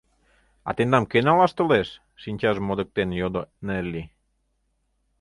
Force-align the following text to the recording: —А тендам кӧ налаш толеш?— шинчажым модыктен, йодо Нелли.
—А 0.67 0.69
тендам 0.75 1.03
кӧ 1.11 1.19
налаш 1.27 1.51
толеш?— 1.57 1.89
шинчажым 2.21 2.63
модыктен, 2.67 3.09
йодо 3.19 3.41
Нелли. 3.65 4.03